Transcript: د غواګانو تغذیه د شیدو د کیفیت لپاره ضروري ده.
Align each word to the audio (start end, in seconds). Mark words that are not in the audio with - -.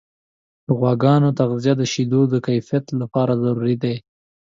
د 0.65 0.67
غواګانو 0.79 1.29
تغذیه 1.39 1.73
د 1.77 1.83
شیدو 1.93 2.21
د 2.29 2.35
کیفیت 2.47 2.85
لپاره 3.01 3.33
ضروري 3.43 3.75
ده. 3.83 3.93